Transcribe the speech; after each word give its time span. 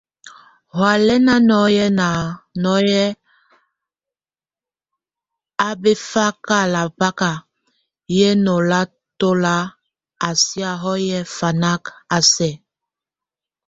Hɔalɛn 0.77 1.27
nɔ́ye 1.49 1.85
na 1.99 2.07
nɔy 2.63 2.89
a 5.67 5.69
befakalakak, 5.81 7.19
ye 8.15 8.29
nólatolat 8.45 9.63
a 10.27 10.29
sa 10.45 10.69
hɔye 10.83 11.19
fámak, 11.35 11.83
a 12.15 12.17
sɛk. 12.33 12.57